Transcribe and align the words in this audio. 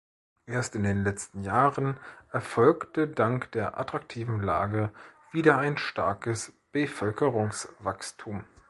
Erst 0.47 0.73
in 0.73 0.81
den 0.81 1.03
letzten 1.03 1.43
Jahren 1.43 1.99
erfolgte 2.31 3.07
dank 3.07 3.51
der 3.51 3.77
attraktiven 3.79 4.41
Lage 4.41 4.91
wieder 5.31 5.59
ein 5.59 5.77
starkes 5.77 6.53
Bevölkerungswachstum. 6.71 8.43